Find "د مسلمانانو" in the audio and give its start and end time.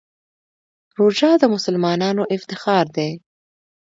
1.41-2.23